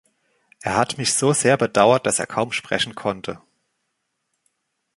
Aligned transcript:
Er 0.63 0.77
hat 0.77 0.97
mich 0.97 1.13
so 1.13 1.31
sehr 1.31 1.57
bedauert, 1.57 2.07
dass 2.07 2.17
er 2.17 2.25
kaum 2.25 2.51
sprechen 2.51 2.95
konnte. 2.95 3.39